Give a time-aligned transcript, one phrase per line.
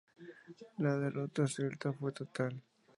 [0.79, 2.59] La derrota celta fue total.